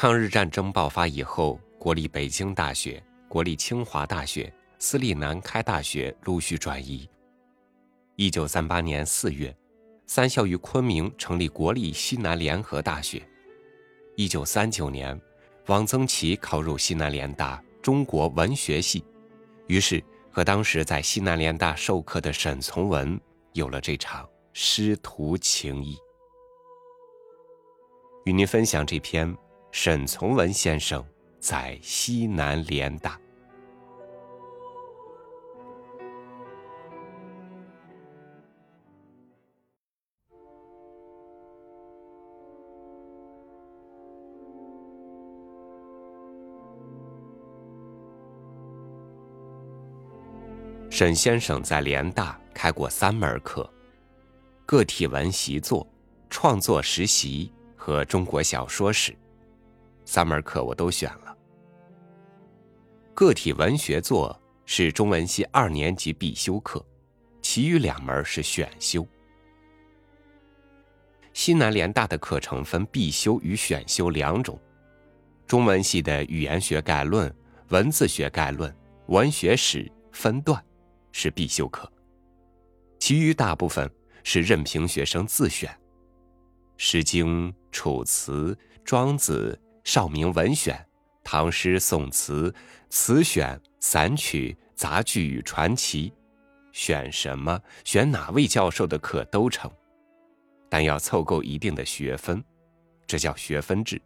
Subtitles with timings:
[0.00, 7.10] 抗日战争爆发以后，国立北京大学、国立清华大学、私立南开大学陆续转移。
[8.14, 9.52] 一九三八年四月，
[10.06, 13.28] 三校于昆明成立国立西南联合大学。
[14.14, 15.20] 一九三九年，
[15.66, 19.04] 汪曾祺考入西南联大中国文学系，
[19.66, 23.20] 于是和当时在西南联大授课的沈从文
[23.52, 25.98] 有了这场师徒情谊。
[28.26, 29.36] 与您分享这篇。
[29.70, 31.04] 沈从文先生
[31.38, 33.18] 在西南联大。
[50.90, 53.70] 沈先生在联大开过三门课：
[54.66, 55.86] 个体文习作、
[56.28, 59.16] 创作实习和中国小说史。
[60.08, 61.36] 三门课我都选了。
[63.12, 66.82] 个体文学作是中文系二年级必修课，
[67.42, 69.06] 其余两门是选修。
[71.34, 74.58] 西南联大的课程分必修与选修两种，
[75.46, 77.30] 中文系的语言学概论、
[77.68, 78.74] 文字学概论、
[79.08, 80.64] 文学史分段
[81.12, 81.86] 是必修课，
[82.98, 83.88] 其余大部分
[84.24, 85.70] 是任凭学生自选，
[86.78, 89.60] 《诗经》《楚辞》《庄子》。
[89.88, 90.86] 少明文选、
[91.24, 92.54] 唐诗宋词、
[92.90, 96.12] 词选、散曲、杂剧与传奇，
[96.72, 99.70] 选什么、选哪位教授的课都成，
[100.68, 102.44] 但要凑够一定的学分，
[103.06, 103.98] 这叫学分制。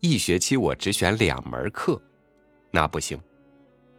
[0.00, 2.00] 一学期我只选两门课，
[2.70, 3.20] 那不行，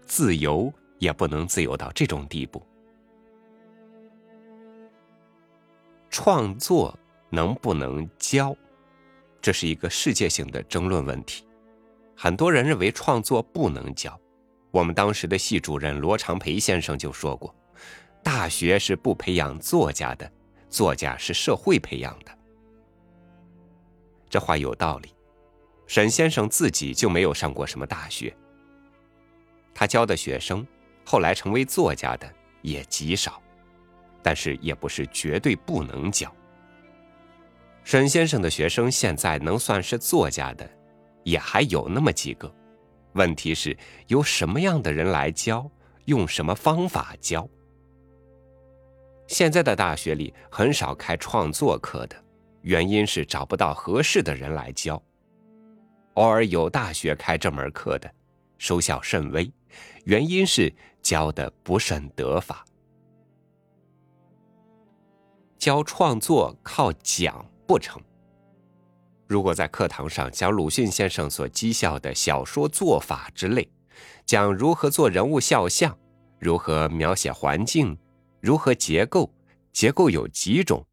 [0.08, 2.66] 自由也不能自由到这种地步。
[6.10, 6.98] 创作
[7.30, 8.58] 能不能教？
[9.44, 11.46] 这是一个世界性的争论问题，
[12.16, 14.18] 很多人认为创作不能教。
[14.72, 17.54] 我们当时的系主任罗长培先生就说过
[18.24, 20.32] ：“大学是不培养作家的，
[20.70, 22.32] 作家是社会培养的。”
[24.32, 25.14] 这话有道理。
[25.88, 28.34] 沈先生自己就没有上过什么大学，
[29.76, 30.66] 他教的学生
[31.06, 33.42] 后来成为作家的也极少，
[34.22, 36.34] 但是也不是绝对不能教。
[37.84, 40.70] 沈先生的学生现在能算是作家的，
[41.24, 42.52] 也还有那么几个。
[43.14, 43.78] 问题是
[44.08, 45.70] 由什么样的人来教，
[46.06, 47.48] 用什么方法教？
[49.28, 52.16] 现在的大学里很少开创作课的，
[52.62, 55.02] 原因是找不到合适的人来教。
[56.16, 58.12] 偶尔有大学开这门课的，
[58.58, 59.52] 收效甚微，
[60.06, 62.66] 原因是教的不甚得法。
[65.58, 67.46] 教创作靠讲。
[67.74, 68.00] 不成。
[69.26, 73.68] 如果在课堂上讲鲁迅先生所讥笑的小说做法之类，
[74.28, 75.98] 讲如何做人物肖像，
[76.40, 77.98] 如何描写环境，
[78.40, 79.28] 如何结构，
[79.72, 80.86] 结构有几种，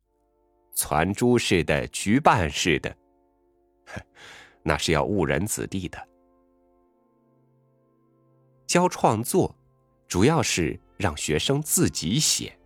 [0.73, 2.97] 攒珠式的、局办式的，
[4.63, 6.09] 那是要误人子弟的。
[8.67, 9.55] 教创作，
[10.09, 12.59] 主要是让学生自己写。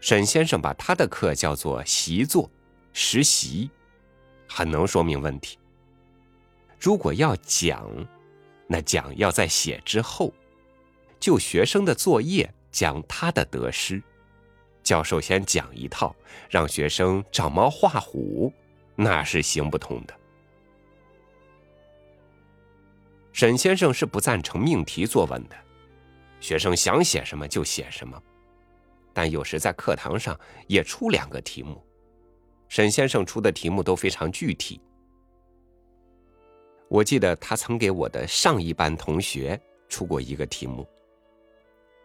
[0.00, 2.50] 沈先生把他的课叫做习作、
[2.92, 3.70] 实习，
[4.48, 5.58] 很能说明问题。
[6.78, 7.88] 如果要讲，
[8.68, 10.32] 那讲要在写之后，
[11.18, 14.00] 就学生的作业讲他的得失。
[14.82, 16.14] 教授先讲一套，
[16.48, 18.52] 让学生照猫画虎，
[18.94, 20.14] 那是行不通的。
[23.32, 25.56] 沈先生是不赞成命题作文的，
[26.38, 28.22] 学生想写什么就写什么。
[29.16, 31.82] 但有时在课堂上也出两个题目，
[32.68, 34.78] 沈先生出的题目都非常具体。
[36.86, 40.86] 我记得他曾给我的上一班同学出过一个题目：“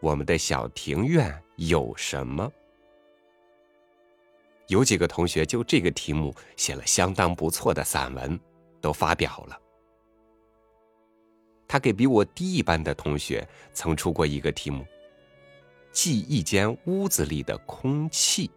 [0.00, 2.50] 我们的小庭院有什么？”
[4.68, 8.40] 有几个同学就这个题目写了相当不错的散文，
[8.80, 9.60] 都发表了。
[11.68, 14.82] 他给比我低一班的同学曾出过一个题目。
[15.92, 18.50] 记一间屋子里的空气。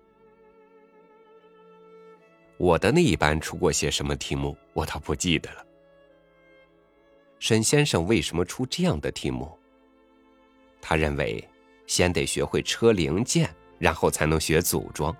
[2.57, 5.65] 我的那一班出过些什么题目，我倒不记得了。
[7.37, 9.51] 沈先生为什么出这样的题目？
[10.81, 11.47] 他认为
[11.85, 15.15] 先得学会车零件，然后才能学组装。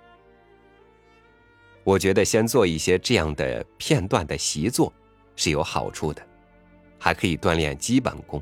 [1.84, 4.92] 我觉得先做一些这样的片段的习作
[5.36, 6.26] 是有好处的，
[6.98, 8.42] 还可以锻炼基本功。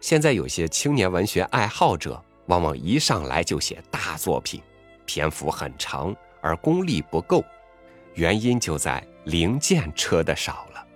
[0.00, 4.62] 现在有些青年文学爱好者，往往一上来就写大作品，
[5.04, 7.44] 篇幅很长，而功力不够，
[8.14, 10.86] 原因就在零件车的少了。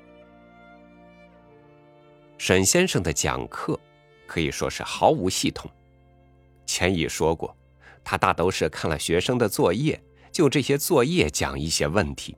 [2.38, 3.78] 沈先生的讲课
[4.26, 5.70] 可以说是毫无系统。
[6.64, 7.54] 前已说过，
[8.04, 10.00] 他大都是看了学生的作业，
[10.30, 12.36] 就这些作业讲一些问题。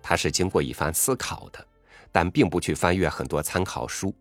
[0.00, 1.66] 他是经过一番思考的，
[2.12, 4.14] 但并不去翻阅很多参考书。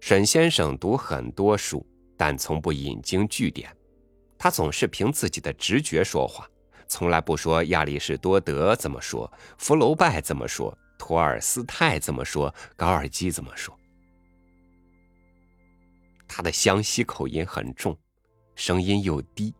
[0.00, 1.86] 沈先生读很多书，
[2.16, 3.70] 但从不引经据典，
[4.38, 6.48] 他总是凭自己的直觉说话，
[6.88, 10.76] 从来不说亚里士多德怎么说，福楼拜怎么说。
[10.98, 12.52] 托尔斯泰怎么说？
[12.76, 13.74] 高尔基怎么说？
[16.26, 17.96] 他的湘西口音很重，
[18.54, 19.54] 声音又低，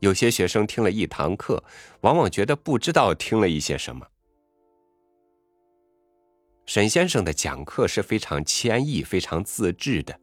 [0.00, 1.62] 有些学生听了一堂课，
[2.00, 4.06] 往往觉得不知道听了一些什么。
[6.66, 10.18] 沈先生的讲课是非常谦抑、非常自制的，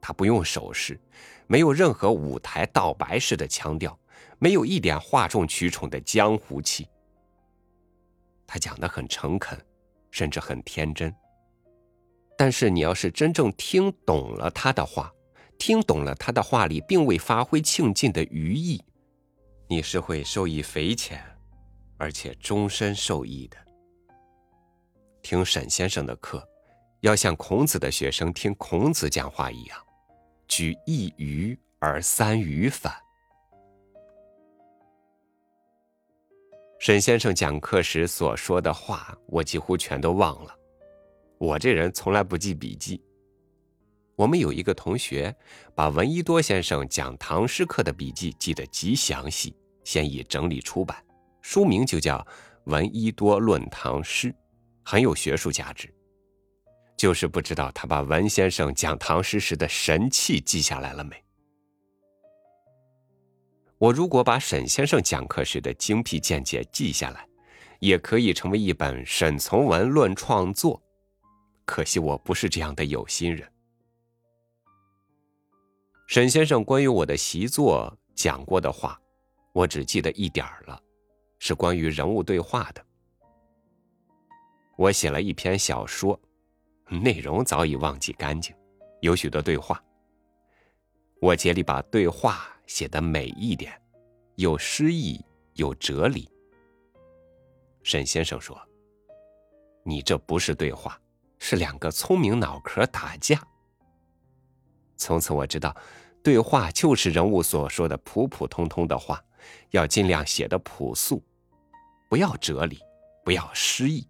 [0.00, 0.98] 他不用手势，
[1.46, 3.96] 没有任何舞台道白式的腔调，
[4.38, 6.88] 没有一点哗众取宠的江湖气。
[8.46, 9.62] 他讲的很诚恳，
[10.10, 11.14] 甚至很天真。
[12.38, 15.12] 但是你要是真正听懂了他的话，
[15.58, 18.82] 听懂了他的话里并未发挥庆尽的余意，
[19.68, 21.22] 你是会受益匪浅，
[21.98, 23.67] 而且终身受益的。
[25.28, 26.42] 听沈先生的课，
[27.00, 29.78] 要像孔子的学生听孔子讲话一样，
[30.46, 32.90] 举一隅而三隅反。
[36.78, 40.58] 沈先生讲课时所说的话，我几乎全都忘了。
[41.36, 42.98] 我这人从来不记笔记。
[44.16, 45.36] 我们有一个同学，
[45.74, 49.54] 把闻一多先生讲唐诗课的笔记记得极详细，
[49.84, 51.04] 现已整理出版，
[51.42, 52.16] 书名就叫
[52.64, 54.32] 《闻一多论唐诗》，
[54.90, 55.94] 很有学术价值。
[56.96, 61.22] 就是不知道他把文先生讲唐诗时的神气记下来了没。
[63.76, 67.28] 我如果把沈先生讲课时的精辟见解记下来，
[67.80, 70.76] 也可以成为一本《沈从文论创作》。
[71.66, 73.46] 可惜我不是这样的有心人。
[76.06, 78.98] 沈先生关于我的习作讲过的话，
[79.52, 80.82] 我只记得一点儿了，
[81.38, 82.82] 是关于人物对话的。
[84.78, 86.18] 我写了一篇小说，
[86.88, 88.54] 内容早已忘记干净，
[89.00, 89.82] 有许多对话。
[91.20, 92.48] 我竭力把对话。
[92.68, 93.72] 写的美一点，
[94.34, 95.18] 有诗意，
[95.54, 96.28] 有哲理。
[97.82, 98.60] 沈先生说
[99.82, 101.00] ：“你这不是对话，
[101.38, 103.42] 是两个聪明脑壳打架。”
[104.98, 105.74] 从此我知道，
[106.22, 109.18] 对话就是人物所说的普普通通的话，
[109.70, 111.22] 要尽量写的朴素，
[112.10, 112.78] 不要哲理，
[113.24, 114.06] 不要诗意，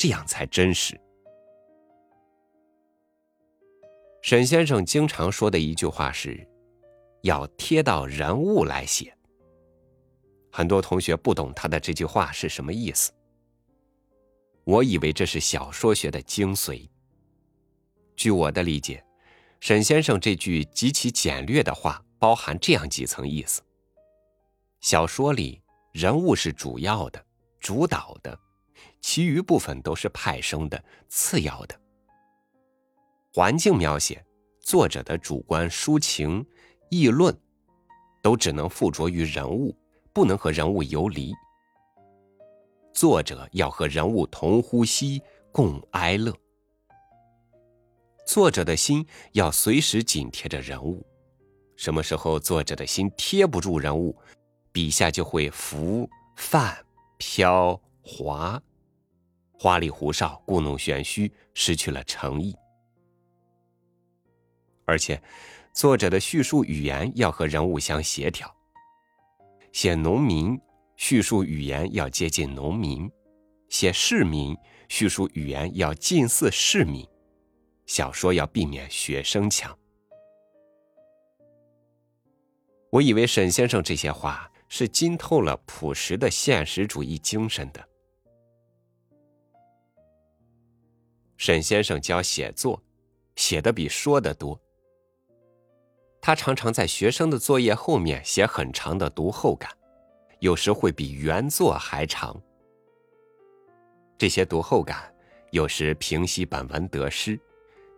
[0.00, 0.98] 这样才真实。
[4.22, 6.48] 沈先生经常说的一句话是。
[7.22, 9.14] 要贴到人物来写。
[10.50, 13.12] 很多同学不懂他的这句话是什么意思。
[14.64, 16.88] 我以为这是小说学的精髓。
[18.16, 19.04] 据我的理解，
[19.60, 23.60] 沈先生这句极其简略的话包含这样几层意思：
[24.80, 25.60] 小说里
[25.92, 27.22] 人物是主要的、
[27.58, 28.38] 主导的，
[29.00, 31.80] 其余部分都是派生的、次要的。
[33.32, 34.24] 环境描写，
[34.60, 36.44] 作者的主观抒情。
[36.92, 37.32] 议论，
[38.20, 39.72] 都只能附着于人物，
[40.12, 41.32] 不能和人物游离。
[42.92, 46.34] 作者要和人物同呼吸，共哀乐。
[48.26, 51.06] 作者的心要随时紧贴着人物，
[51.76, 54.18] 什么时候作者的心贴不住人物，
[54.72, 56.76] 笔下就会浮泛
[57.18, 58.60] 飘滑，
[59.62, 62.56] 花里胡哨，故弄玄虚，失去了诚意，
[64.86, 65.22] 而且。
[65.74, 68.50] 作者的叙述语言要和人物相协调。
[69.70, 70.58] 写农民，
[70.96, 73.06] 叙述语言要接近农民；
[73.68, 74.56] 写市民，
[74.88, 77.06] 叙述语言要近似市民。
[77.84, 79.78] 小说要避免学生腔。
[82.90, 87.89] 我以为沈先生这些话是浸透了朴实的现实主义精神的。
[91.40, 92.78] 沈先生教写作，
[93.34, 94.60] 写的比说的多。
[96.20, 99.70] 他常常在学生的作业后面写很长的读后感，
[100.40, 102.38] 有时会比原作还长。
[104.18, 105.10] 这些读后感
[105.50, 107.40] 有时平息本文得失，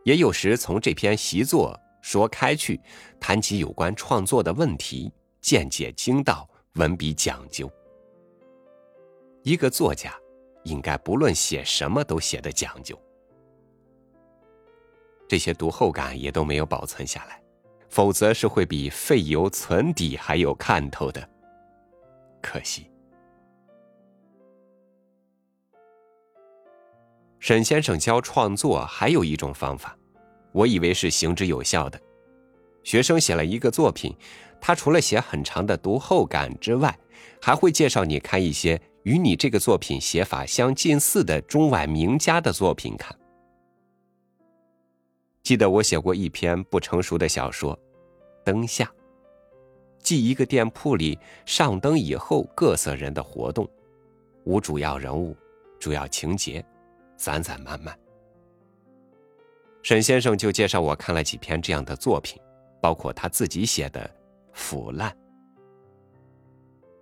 [0.04, 2.80] 也有时从这篇习作说开去，
[3.18, 7.68] 谈起有关创作的问题，见解精到，文笔讲究。
[9.42, 10.16] 一个作家
[10.62, 12.96] 应该不论写什么都写得讲究。
[15.32, 17.40] 这些读后感也都没有保存下来
[17.88, 21.26] 否则是会比废油存底还有看头的。
[22.42, 22.90] 可惜。
[27.40, 29.96] 沈先生教创作还有一种方法
[30.52, 31.98] 我以为是行之有效的。
[32.84, 34.14] 学生写了一个作品
[34.60, 36.94] 他除了写很长的读后感之外
[37.40, 43.16] 还会介绍你看一些与你这个作品写法相近似的中外名家的作品看。
[45.42, 47.76] 记得我写过一篇不成熟的小说
[48.44, 48.84] 《灯下》，
[49.98, 53.68] 记一个店铺里上灯以后各色人的活动，
[54.44, 55.36] 无主要人物，
[55.78, 56.64] 主要情节，
[57.16, 57.98] 散散漫漫。
[59.82, 62.40] 沈先生就介绍我看了几篇这样的作品。
[62.80, 64.00] 包括他自己写的
[64.52, 65.08] 《腐烂》，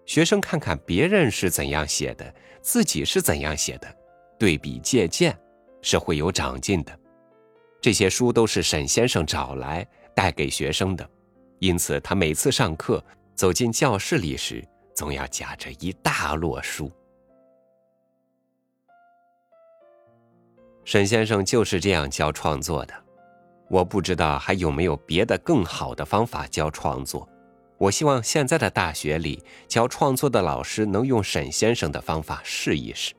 [0.04, 3.88] 学生看看别人是怎样写的，自己是怎样写的，
[4.38, 5.34] 对比借鉴
[5.80, 7.00] 是会有长进的。
[7.80, 11.08] 这些书都是沈先生找来带给学生的，
[11.60, 13.02] 因此他每次上课
[13.34, 14.62] 走进教室里时，
[14.94, 16.92] 总要夹着一大摞书。
[20.84, 22.94] 沈先生就是这样教创作的。
[23.68, 27.28] 我不知道还有没有别的更好的方法教创作。
[27.78, 33.14] 我希望现在的大学里教创作的老师能用沈先生的方法试一试。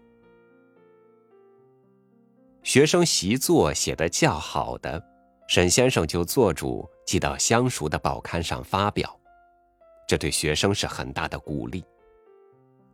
[2.63, 5.03] 学生习作写的较好的，
[5.47, 9.19] 沈先生就做主寄到相熟的报刊上发表，
[10.07, 11.83] 这对学生是很大的鼓励。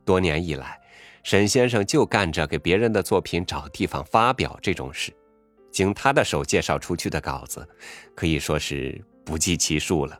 [0.06, 0.80] 多年以来，
[1.22, 5.14] 沈先生就干着给别人的作品找地方发表这种事。
[5.70, 7.68] 经他的手介绍出去的稿子，
[8.16, 10.18] 可以说是不计其数了。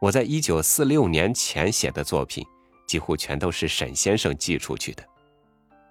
[0.00, 2.44] 我在一九四六年前写的作品，
[2.86, 5.04] 几乎全都是沈先生寄出去的。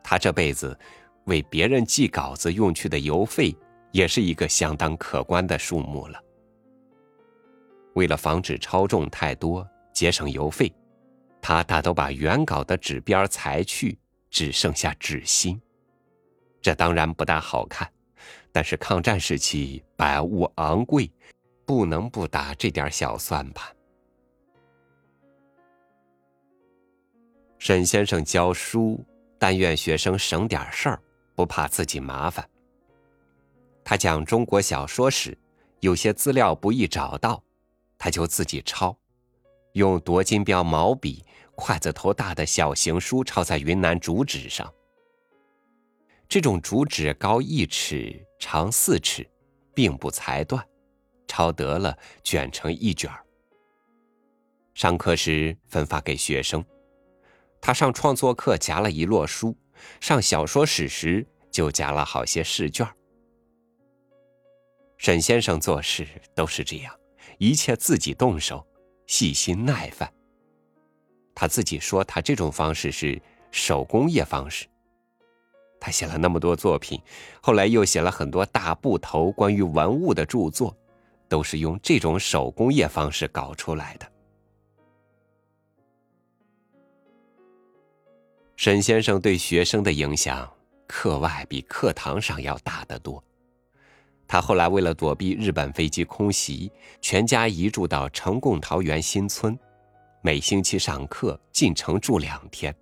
[0.04, 0.78] 他这辈子
[1.28, 3.56] 为别人寄稿子用去的邮费，
[3.92, 6.22] 也是一个相当可观的数目了。
[7.94, 10.74] 为了防止超重太多，节省邮费，
[11.42, 13.98] 他大都把原稿的纸边裁去，
[14.30, 15.60] 只剩下纸心。
[16.62, 17.90] 这当然不大好看，
[18.52, 21.10] 但是抗战时期百物昂贵，
[21.66, 23.76] 不能不打这点小算盘。
[27.58, 29.04] 沈先生教书，
[29.40, 31.02] 但愿学生省点事儿，
[31.38, 32.50] 不怕自己麻烦。
[33.84, 35.38] 他讲中国小说史，
[35.82, 37.44] 有些资料不易找到，
[37.96, 38.98] 他就自己抄，
[39.74, 44.74] 用夺金标毛笔，筷子头大的小行书抄在云南竹纸上。
[46.28, 49.30] 这种竹纸高一尺，长四尺，
[49.76, 50.68] 并不裁断，
[51.28, 53.12] 抄得了卷成一卷
[54.74, 56.66] 上课时分发给学生，
[57.62, 59.56] 他上创作课夹了一摞书，
[60.00, 62.88] 上小说史时就夹了好些试卷
[64.98, 66.94] 沈先生做事都是这样，
[67.38, 68.66] 一切自己动手，
[69.06, 70.12] 细心耐烦。
[71.36, 74.66] 他自己说，他这种方式是手工业方式。
[75.80, 77.00] 他写了那么多作品，
[77.44, 80.76] 后来又写了很多大部头关于文物的著作，
[81.30, 84.12] 都是用这种手工业方式搞出来的。
[88.58, 90.52] 沈先生对学生的影响，
[90.88, 93.24] 课外比课堂上要大得多。
[94.28, 99.58] 他后来为了躲避日本飞机空袭，全家移住到成贡桃园新村，
[100.24, 102.76] 每星期上课进城住两天。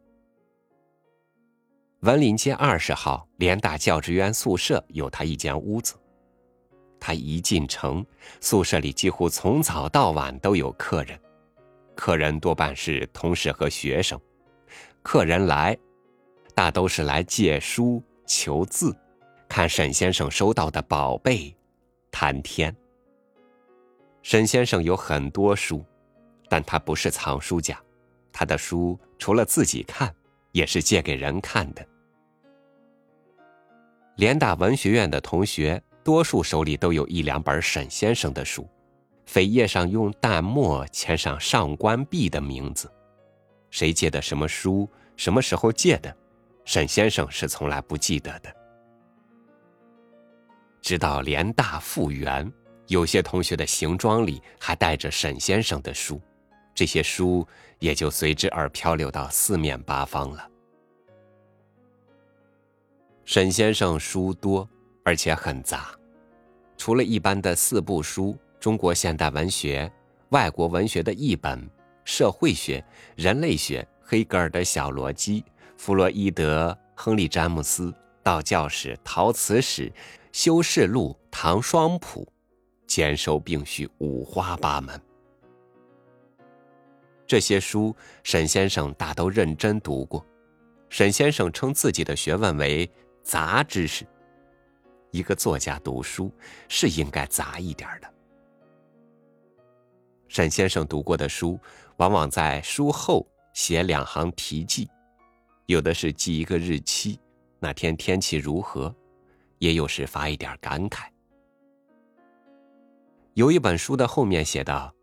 [2.00, 5.96] 文林街二十号联大教职员宿舍有他一间屋子。
[7.02, 8.04] 他一进城，
[8.40, 11.20] 宿舍里几乎从早到晚都有客人，
[11.96, 14.18] 客人多半是同事和学生。
[15.06, 15.78] 客人来，
[16.56, 18.92] 大都是来借书、求字，
[19.48, 21.56] 看沈先生收到的宝贝，
[22.10, 22.76] 谈天。
[24.24, 25.86] 沈先生有很多书，
[26.50, 27.80] 但他不是藏书家，
[28.34, 30.12] 他的书除了自己看。
[30.52, 31.86] 也是借给人看的。
[34.16, 38.66] 联大文学院的同学，多数手里都有一两本沈先生的书，
[39.28, 42.90] 扉页上用淡墨签上上官碧的名字。
[43.76, 46.16] 谁借的什么书，什么时候借的，
[46.64, 48.50] 沈先生是从来不记得的。
[50.82, 52.50] 直到联大复原，
[52.88, 56.22] 有些同学的行装里还带着沈先生的书。
[56.74, 57.46] 这些书
[57.80, 60.50] 也就随之而漂流到四面八方了。
[63.26, 64.66] 沈先生书多，
[65.04, 65.94] 而且很杂，
[66.78, 69.92] 除了一般的四部书——中国现代文学、
[70.30, 71.70] 外国文学的译本、
[72.06, 72.82] 社会学、
[73.18, 75.44] 人类学、黑格尔的小逻辑、
[75.76, 77.94] 弗洛伊德、亨利·詹姆斯、
[78.24, 79.92] 道教史、陶瓷史、
[80.32, 82.26] 修士录、唐双谱，
[82.88, 85.02] 兼收并蓄，五花八门。
[87.28, 90.24] 这些书，沈先生大都认真读过。
[90.90, 92.90] 沈先生称自己的学问为
[93.24, 94.06] 杂知识。
[95.10, 96.32] 一个作家读书
[96.70, 98.15] 是应该杂一点的。
[100.36, 101.58] 沈先生读过的书，
[101.96, 104.86] 往往在书后写两行题记，
[105.66, 107.18] 有的是记一个日期，
[107.58, 108.94] 那天天气如何，
[109.60, 111.06] 也有时发一点感慨。
[113.36, 114.94] 有一本书的后面写道：“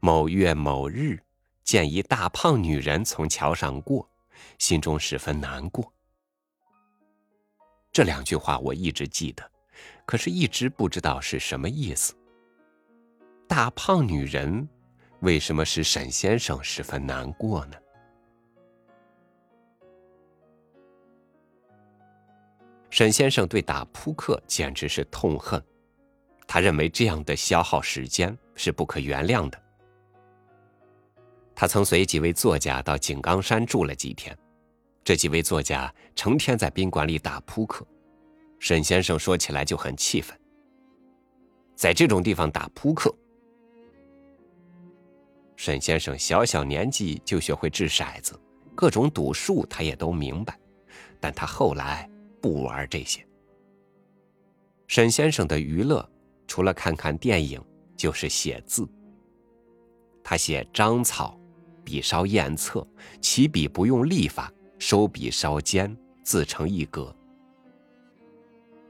[0.00, 1.18] 某月某日，
[1.64, 4.06] 见一大胖女人从桥上过，
[4.58, 5.90] 心中十分难过。”
[7.90, 9.50] 这两句话我一直记得，
[10.04, 12.14] 可是一直不知道是什么意思。
[13.48, 14.68] 大胖女人
[15.20, 17.76] 为什么使沈先生十分难过呢？
[22.90, 25.62] 沈先生对打扑克简直是痛恨，
[26.46, 29.58] 他认为这样的消耗时间是不可原谅的。
[31.54, 34.36] 他曾随几位作家到井冈山住了几天，
[35.02, 37.86] 这几位作家成天在宾馆里打扑克，
[38.58, 40.38] 沈先生说起来就很气愤，
[41.74, 43.12] 在这种地方打扑克。
[45.58, 48.40] 沈先生小小年纪就学会掷骰子，
[48.76, 50.56] 各种赌术他也都明白，
[51.18, 52.08] 但他后来
[52.40, 53.26] 不玩这些。
[54.86, 56.08] 沈先生的娱乐
[56.46, 57.60] 除了看看电影，
[57.96, 58.88] 就是写字。
[60.22, 61.36] 他写章草，
[61.84, 62.86] 笔稍艳侧，
[63.20, 67.12] 起笔不用力法，收笔稍尖，自成一格。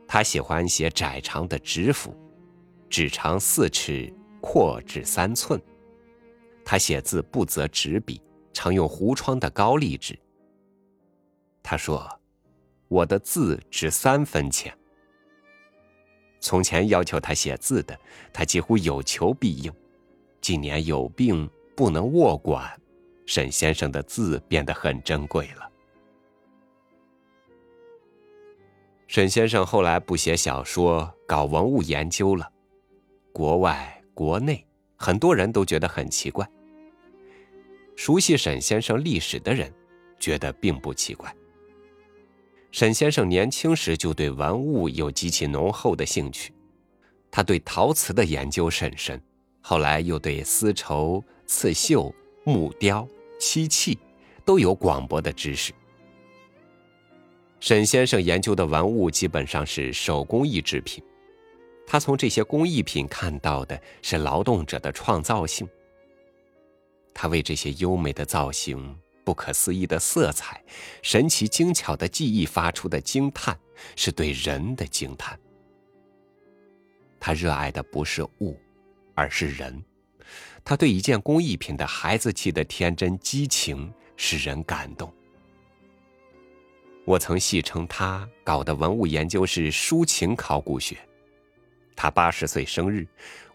[0.07, 2.15] 他喜欢写窄长的纸幅，
[2.91, 5.59] 纸长四尺，阔至三寸。
[6.71, 8.21] 他写字不择纸笔，
[8.53, 10.19] 常用糊窗的高丽纸。
[11.63, 12.07] 他说
[12.89, 14.77] ：“我的字值三分钱。”
[16.41, 17.99] 从前要求他写字的，
[18.35, 19.73] 他几乎有求必应。
[20.43, 22.71] 近年有病不能卧管，
[23.25, 25.73] 沈先生的字变得很珍贵了。
[29.07, 32.47] 沈先生后来不写小说，搞文物研究了。
[33.33, 34.66] 国外、国内
[34.97, 36.47] 很多人都觉得很奇怪。
[37.99, 39.75] 熟悉沈先生历史的人，
[40.21, 41.35] 觉得并不奇怪。
[42.71, 46.55] 沈先生年轻时就对文物有极其浓厚的兴趣，
[47.29, 49.21] 他对陶瓷的研究甚深，
[49.61, 53.07] 后来又对丝绸、刺绣、木雕、
[53.37, 53.99] 漆器
[54.45, 55.73] 都有广博的知识。
[57.59, 61.03] 沈先生研究的文物基本上是手工艺制品，
[61.85, 65.69] 他从这些工艺品看到的是劳动者的创造性。
[67.20, 70.62] 他为这些优美的造型、不可思议的色彩、
[71.02, 73.59] 神奇精巧的技艺发出的惊叹，
[73.96, 75.37] 是对人的惊叹。
[77.18, 78.57] 他热爱的不是物，
[79.16, 79.83] 而是人。
[80.64, 85.12] 他对一件工艺品的孩子气的天真激情，使人感动。
[87.04, 90.96] 我曾戏称他搞的文物研究是抒情考古学。
[91.96, 93.04] 他八十岁生日，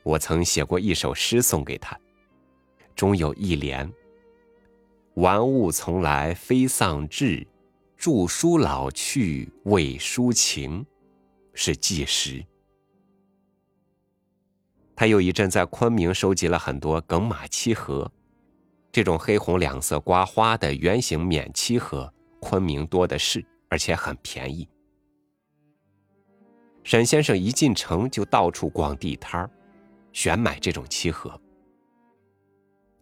[0.04, 1.98] 我曾写过一首诗送给他。
[2.96, 3.92] 中有一联
[5.16, 7.48] ：“玩物从来非丧志，
[7.98, 10.86] 著书老去为抒情。”
[11.56, 12.44] 是纪实。
[14.96, 18.12] 他又一阵在昆明收集了很多耿马漆盒，
[18.92, 24.68] 这种黑红两色刮花的圆形免漆盒，昆明多的是，而且很便宜。
[26.84, 29.50] 沈先生一进城就到处逛地摊儿，
[30.12, 31.40] 选买这种漆盒。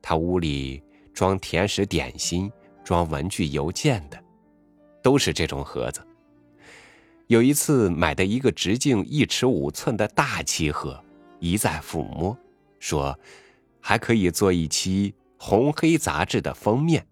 [0.01, 0.81] 他屋里
[1.13, 2.51] 装甜食点心、
[2.83, 4.21] 装文具邮件的，
[5.03, 6.01] 都是这种盒子。
[7.27, 11.01] 有一次买的一个直径一尺五寸的大漆盒，
[11.39, 12.37] 一再抚摸，
[12.79, 13.17] 说
[13.79, 17.05] 还可以做一期红黑杂志的封面。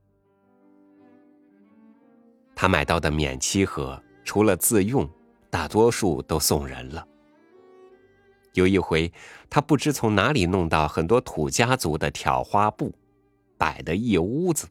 [2.54, 5.10] 他买到的免漆盒，除了自用，
[5.50, 7.08] 大多数都送人了。
[8.60, 9.12] 有一回，
[9.50, 12.94] 他不知从哪里弄到很多土家族的挑花布，
[13.58, 14.68] 摆的一屋子，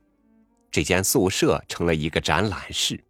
[0.70, 3.03] 这间宿舍成了一个展览室。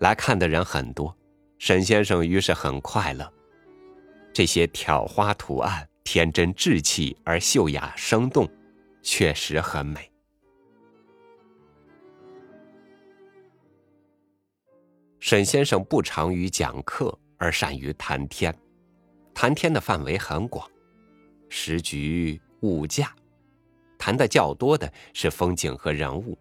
[0.00, 1.14] 来看的人很多，
[1.58, 3.30] 沈先生于是很快乐。
[4.32, 8.48] 这些挑花图案天真稚气而秀雅生动，
[9.02, 10.10] 确实很美。
[15.20, 18.54] 沈先生不长于讲课，而善于谈天。
[19.38, 20.66] 谈天的范围很广，
[21.50, 23.14] 时局物价，
[23.98, 26.38] 谈的较多的是风景和人物。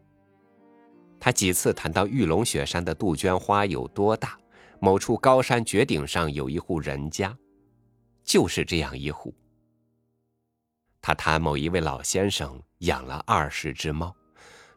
[1.19, 4.37] 他几次谈到玉龙雪山的杜鹃花有多大，
[4.79, 7.37] 某处高山绝顶上有一户人家，
[8.23, 9.35] 就是这样一户。
[11.01, 14.15] 他谈某一位老先生养了二十只猫，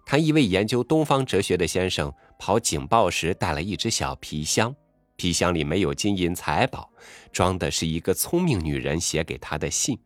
[0.05, 4.75] 谈一位研究东方哲学的先生跑警报时带了一只小皮箱，
[5.15, 6.91] 皮箱里没有金银财宝，
[7.33, 9.99] 装的是一个聪明女人写给他的信。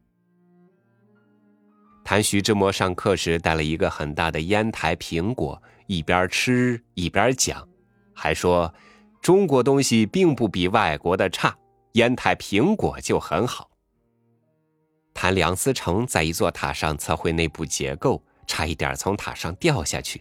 [2.05, 7.67] 谭徐志摩上课时带了一个很大的烟台苹果，一边吃一边讲，
[8.13, 8.73] 还说
[9.21, 11.57] 中国东西并不比外国的差，
[11.93, 13.71] 烟台苹果就很好。
[15.15, 20.21] 谭梁思成在一座塔上测绘内部结构，差一点从塔上掉下去。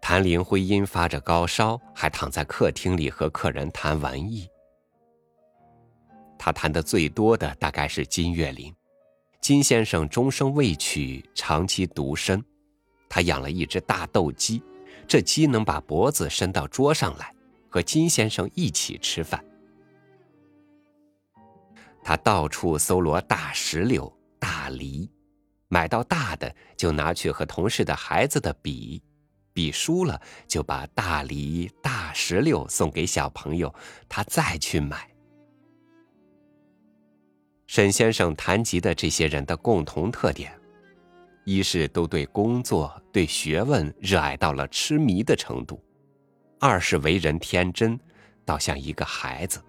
[0.00, 4.48] 谭林徽因发着高烧，还躺在客厅里和客人谈文艺。
[6.38, 8.72] 他谈的最多的大概是金岳霖。
[9.40, 12.42] 金先生终生未娶，长期独身。
[13.08, 14.62] 他养了一只大斗鸡，
[15.06, 17.34] 这鸡能把脖子伸到桌上来，
[17.70, 19.42] 和金先生一起吃饭。
[22.02, 25.10] 他到处搜罗大石榴、大梨，
[25.68, 29.02] 买到大的就拿去和同事的孩子的比，
[29.52, 33.74] 比输了就把大梨、大石榴送给小朋友，
[34.08, 35.08] 他再去买。
[37.68, 40.58] 沈先生谈及的这些人的共同特点，
[41.44, 45.78] 一是都对工作、对学问热爱到了痴迷的程度；
[46.58, 48.00] 二是为人天真，
[48.46, 49.62] 倒像一个孩子，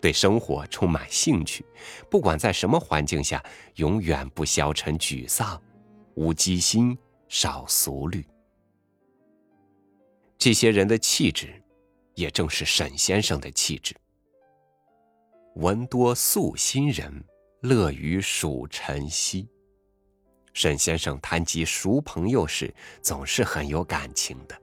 [0.00, 1.62] 对生活充满兴趣，
[2.10, 5.62] 不管在什么环境下，永远不消沉沮丧，
[6.14, 6.96] 无机心，
[7.28, 8.26] 少俗虑。
[10.38, 11.62] 这些人的气质，
[12.14, 13.94] 也正是沈先生的气质。
[15.56, 17.22] 闻多素心人。
[17.62, 19.48] 乐于数晨曦。
[20.52, 24.62] 沈先生谈及熟朋友时，总是很有感情的。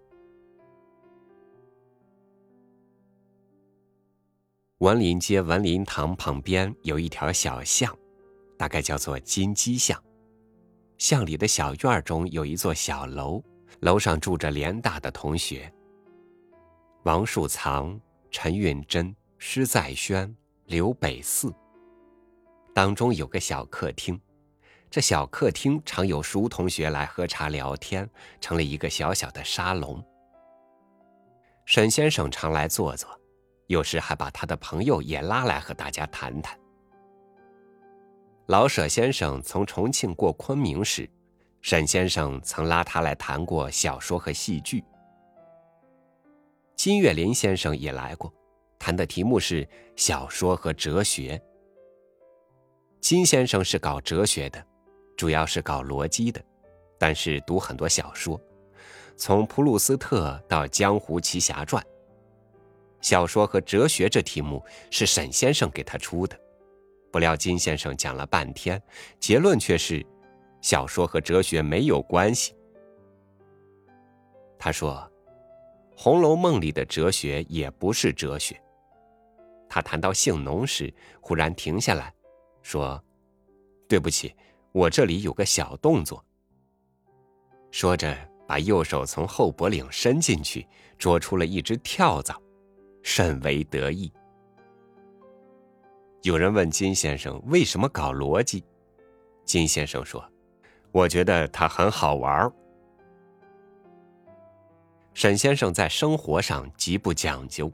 [4.79, 7.97] 文林街文林堂旁边有一条小巷，
[8.57, 9.97] 大概叫做金鸡巷。
[10.97, 13.41] 巷里的小院中有一座小楼，
[13.79, 15.73] 楼上住着联大的同学：
[17.03, 17.97] 王树藏、
[18.29, 20.35] 陈运珍、施在轩、
[20.65, 21.49] 刘北四。
[22.73, 24.19] 当中有个小客厅，
[24.89, 30.03] 这小客厅常有熟同学来喝茶聊天，成了一个小小的沙龙。
[31.65, 33.09] 沈先生常来坐坐，
[33.67, 36.57] 有时还把他的朋友也拉来和大家谈谈。
[38.47, 41.07] 老舍先生从重庆过昆明时，
[41.61, 44.83] 沈先生曾拉他来谈过小说和戏剧。
[46.75, 48.33] 金岳霖先生也来过，
[48.79, 51.39] 谈的题目是小说和哲学。
[52.99, 54.63] 金先生是搞哲学的，
[55.15, 56.43] 主要是搞逻辑的，
[56.97, 58.39] 但是读很多小说，
[59.15, 61.81] 从普鲁斯特到《江湖奇侠传》。
[63.01, 66.37] 小说和哲学这题目是沈先生给他出的，
[67.09, 68.81] 不料金先生讲了半天，
[69.17, 70.05] 结论却是
[70.61, 72.53] 小说和哲学没有关系。
[74.59, 75.09] 他说，
[75.97, 78.61] 《红楼梦》里的哲学也不是哲学。
[79.69, 82.13] 他谈到性浓时，忽然停下来。
[82.61, 83.01] 说
[83.87, 84.33] ：“对不起，
[84.71, 86.23] 我这里有个小动作。”
[87.71, 88.15] 说着，
[88.47, 90.67] 把右手从后脖领伸进去，
[90.97, 92.41] 捉出了一只跳蚤，
[93.03, 94.11] 甚为得意。
[96.23, 98.63] 有人问金先生为什么搞逻辑，
[99.45, 100.23] 金先生说
[100.91, 102.51] ：“我觉得它很好玩。”
[105.13, 107.71] 沈先生在生活上极不讲究，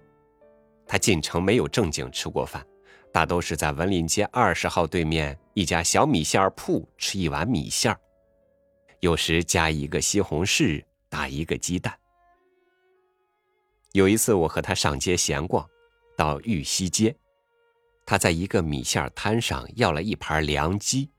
[0.88, 2.66] 他进城没有正经吃过饭。
[3.16, 7.98] 大都是在文林街二十号对面一家小米线铺吃一碗米线
[9.00, 11.98] 有时加一个西红柿，打一个鸡蛋。
[13.94, 15.66] 有一次我和他上街闲逛，
[16.18, 17.16] 到玉溪街，
[18.06, 21.10] 他在一个米线摊上要了一盘凉鸡，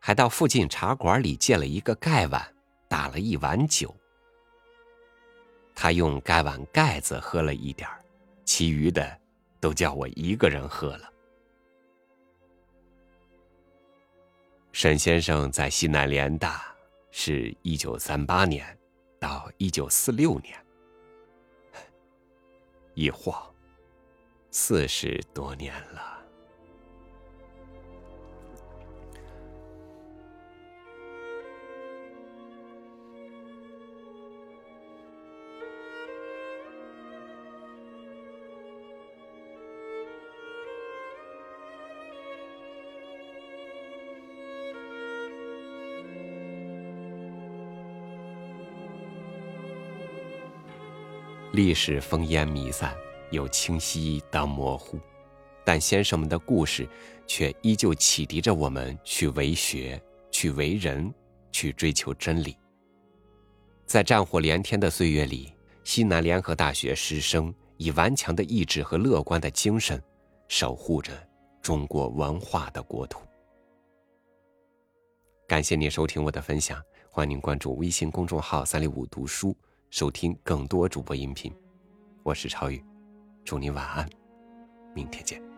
[0.00, 2.44] 还到附近茶馆里借了一个盖碗，
[2.88, 3.94] 打了一碗酒。
[5.72, 7.88] 他用盖碗盖子喝了一点
[8.44, 9.16] 其余的
[9.60, 11.13] 都叫我一个人喝了。
[14.74, 16.60] 沈先生在西南联大，
[17.12, 18.76] 是一九三八年
[19.20, 20.52] 到一九四六年，
[22.94, 23.40] 一晃
[24.50, 26.13] 四十多年了。
[51.64, 52.94] 历史烽烟弥散
[53.30, 55.00] 有清晰当模糊。
[55.64, 56.86] 但先生们的故事
[57.26, 59.98] 却依旧启迪着我们去为学
[60.30, 61.10] 去为人
[61.52, 62.54] 去追求真理。
[63.86, 69.98] 在战火连天的岁月里西南联合大学师生以顽强的意志和乐观的精神
[70.48, 71.12] 守护着
[71.62, 73.22] 中国文化的国土。
[75.48, 79.56] 感谢您收听我的分享欢迎您关注微信公众号三六五读书
[79.94, 81.54] 收听更多主播音频。
[82.24, 82.84] 我是超宇
[83.44, 84.10] 祝你晚安
[84.92, 85.53] 明天见。